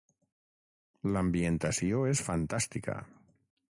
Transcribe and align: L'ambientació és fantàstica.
L'ambientació 1.17 2.03
és 2.15 2.27
fantàstica. 2.31 3.01